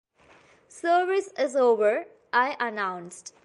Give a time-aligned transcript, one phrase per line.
[0.67, 3.35] ‘Service is over,’ I announced.